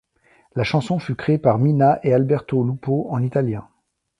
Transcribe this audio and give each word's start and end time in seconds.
La 0.55 0.63
chanson 0.63 0.97
fut 0.97 1.13
créée 1.13 1.37
par 1.37 1.59
Mina 1.59 1.99
et 2.01 2.11
Alberto 2.11 2.63
Lupo 2.63 3.05
en 3.11 3.21
italien. 3.21 3.67